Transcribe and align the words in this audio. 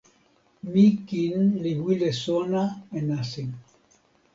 mi 0.71 0.85
kin 1.07 1.37
li 1.63 1.73
wile 1.83 2.09
sona 2.23 2.63
e 2.97 2.99
nasin. 3.07 3.49